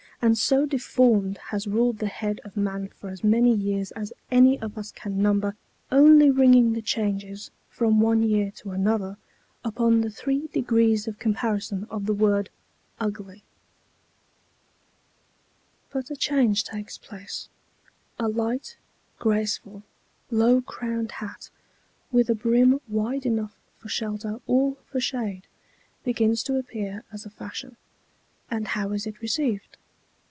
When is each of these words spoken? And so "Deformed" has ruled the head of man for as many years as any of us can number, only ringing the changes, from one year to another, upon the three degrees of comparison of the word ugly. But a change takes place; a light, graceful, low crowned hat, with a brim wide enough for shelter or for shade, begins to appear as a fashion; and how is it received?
And 0.23 0.37
so 0.37 0.67
"Deformed" 0.67 1.39
has 1.49 1.65
ruled 1.65 1.97
the 1.97 2.05
head 2.05 2.41
of 2.43 2.55
man 2.55 2.89
for 2.89 3.09
as 3.09 3.23
many 3.23 3.55
years 3.55 3.89
as 3.93 4.13
any 4.29 4.61
of 4.61 4.77
us 4.77 4.91
can 4.91 5.19
number, 5.19 5.55
only 5.91 6.29
ringing 6.29 6.73
the 6.73 6.81
changes, 6.83 7.49
from 7.71 7.99
one 7.99 8.21
year 8.21 8.51
to 8.57 8.69
another, 8.69 9.17
upon 9.65 10.01
the 10.01 10.11
three 10.11 10.45
degrees 10.49 11.07
of 11.07 11.17
comparison 11.17 11.87
of 11.89 12.05
the 12.05 12.13
word 12.13 12.51
ugly. 12.99 13.41
But 15.89 16.11
a 16.11 16.15
change 16.15 16.65
takes 16.65 16.99
place; 16.99 17.49
a 18.19 18.27
light, 18.27 18.77
graceful, 19.17 19.81
low 20.29 20.61
crowned 20.61 21.13
hat, 21.13 21.49
with 22.11 22.29
a 22.29 22.35
brim 22.35 22.79
wide 22.87 23.25
enough 23.25 23.57
for 23.79 23.89
shelter 23.89 24.39
or 24.45 24.77
for 24.85 24.99
shade, 24.99 25.47
begins 26.03 26.43
to 26.43 26.57
appear 26.59 27.03
as 27.11 27.25
a 27.25 27.31
fashion; 27.31 27.75
and 28.51 28.67
how 28.67 28.91
is 28.91 29.07
it 29.07 29.19
received? 29.19 29.77